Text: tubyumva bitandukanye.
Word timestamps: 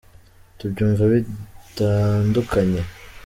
tubyumva 0.57 1.03
bitandukanye. 1.13 2.81